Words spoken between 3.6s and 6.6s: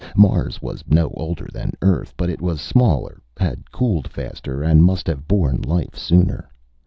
cooled faster and must have borne life sooner.